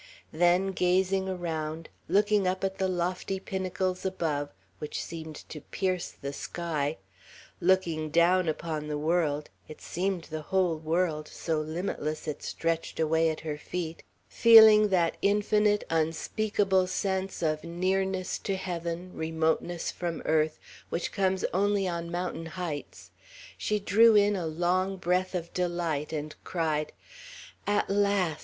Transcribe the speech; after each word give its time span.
Then, 0.33 0.71
gazing 0.71 1.29
around, 1.29 1.87
looking 2.09 2.47
up 2.47 2.63
at 2.63 2.79
the 2.79 2.87
lofty 2.87 3.39
pinnacles 3.39 4.03
above, 4.03 4.49
which 4.79 4.99
seemed 5.03 5.35
to 5.49 5.61
pierce 5.61 6.09
the 6.09 6.33
sky, 6.33 6.97
looking 7.59 8.09
down 8.09 8.49
upon 8.49 8.87
the 8.87 8.97
world, 8.97 9.51
it 9.67 9.79
seemed 9.79 10.23
the 10.23 10.41
whole 10.41 10.75
world, 10.75 11.27
so 11.27 11.61
limitless 11.61 12.27
it 12.27 12.41
stretched 12.41 12.99
away 12.99 13.29
at 13.29 13.41
her 13.41 13.59
feet, 13.59 14.01
feeling 14.27 14.87
that 14.87 15.17
infinite 15.21 15.83
unspeakable 15.91 16.87
sense 16.87 17.43
of 17.43 17.63
nearness 17.63 18.39
to 18.39 18.55
Heaven, 18.55 19.11
remoteness 19.13 19.91
from 19.91 20.23
earth 20.25 20.57
which 20.89 21.11
comes 21.11 21.45
only 21.53 21.87
on 21.87 22.09
mountain 22.09 22.47
heights, 22.47 23.11
she 23.55 23.77
drew 23.79 24.15
in 24.15 24.35
a 24.35 24.47
long 24.47 24.97
breath 24.97 25.35
of 25.35 25.53
delight, 25.53 26.11
and 26.11 26.33
cried: 26.43 26.91
"At 27.67 27.87
last! 27.87 28.39